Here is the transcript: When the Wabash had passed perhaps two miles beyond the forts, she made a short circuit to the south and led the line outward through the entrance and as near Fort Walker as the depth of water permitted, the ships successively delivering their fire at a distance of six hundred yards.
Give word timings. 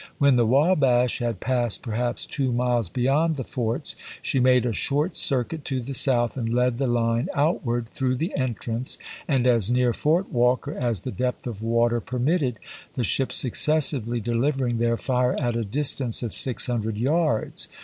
When 0.17 0.35
the 0.35 0.47
Wabash 0.47 1.19
had 1.19 1.39
passed 1.41 1.83
perhaps 1.83 2.25
two 2.25 2.51
miles 2.51 2.89
beyond 2.89 3.35
the 3.35 3.43
forts, 3.43 3.95
she 4.23 4.39
made 4.39 4.65
a 4.65 4.73
short 4.73 5.15
circuit 5.15 5.63
to 5.65 5.79
the 5.79 5.93
south 5.93 6.37
and 6.37 6.49
led 6.49 6.79
the 6.79 6.87
line 6.87 7.29
outward 7.35 7.87
through 7.89 8.15
the 8.15 8.35
entrance 8.35 8.97
and 9.27 9.45
as 9.45 9.69
near 9.69 9.93
Fort 9.93 10.31
Walker 10.31 10.73
as 10.73 11.01
the 11.01 11.11
depth 11.11 11.45
of 11.45 11.61
water 11.61 11.99
permitted, 12.01 12.57
the 12.95 13.03
ships 13.03 13.35
successively 13.35 14.19
delivering 14.19 14.79
their 14.79 14.97
fire 14.97 15.39
at 15.39 15.55
a 15.55 15.63
distance 15.63 16.23
of 16.23 16.33
six 16.33 16.65
hundred 16.65 16.97
yards. 16.97 17.67